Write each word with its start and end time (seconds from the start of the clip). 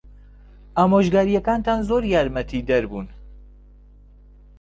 ئامۆژگارییەکانتان 0.77 1.79
زۆر 1.89 2.03
یارمەتیدەر 2.13 2.83
بوون. 2.89 3.07